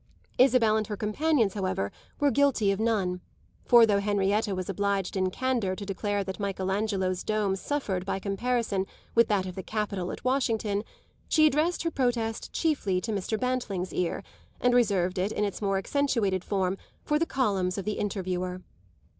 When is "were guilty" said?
2.19-2.71